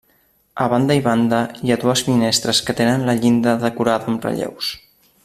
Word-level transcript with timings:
A 0.63 0.65
banda 0.71 0.95
i 0.99 1.03
banda 1.07 1.41
hi 1.65 1.73
ha 1.75 1.77
dues 1.83 2.03
finestres 2.09 2.63
que 2.71 2.77
tenen 2.83 3.07
la 3.11 3.17
llinda 3.21 3.55
decorada 3.67 4.15
amb 4.15 4.27
relleus. 4.29 4.73